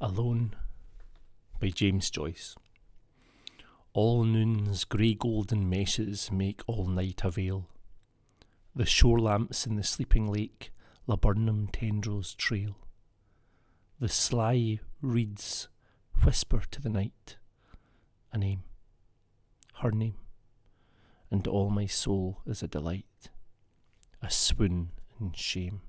Alone 0.00 0.54
by 1.58 1.70
James 1.70 2.08
Joyce. 2.08 2.54
All 3.92 4.22
noon's 4.22 4.84
grey 4.84 5.14
golden 5.14 5.68
meshes 5.68 6.30
make 6.30 6.60
all 6.68 6.86
night 6.86 7.22
a 7.24 7.32
veil. 7.32 7.66
The 8.76 8.86
shore 8.86 9.18
lamps 9.18 9.66
in 9.66 9.74
the 9.74 9.82
sleeping 9.82 10.30
lake 10.30 10.72
laburnum 11.08 11.66
tendrils 11.72 12.36
trail. 12.36 12.76
The 13.98 14.08
sly 14.08 14.78
reeds 15.02 15.66
whisper 16.24 16.62
to 16.70 16.80
the 16.80 16.90
night 16.90 17.36
a 18.32 18.38
name, 18.38 18.62
her 19.80 19.90
name, 19.90 20.14
and 21.28 21.44
all 21.48 21.70
my 21.70 21.86
soul 21.86 22.38
is 22.46 22.62
a 22.62 22.68
delight, 22.68 23.30
a 24.22 24.30
swoon 24.30 24.92
in 25.20 25.32
shame. 25.32 25.80